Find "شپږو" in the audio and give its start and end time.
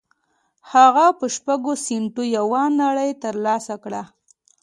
1.35-1.73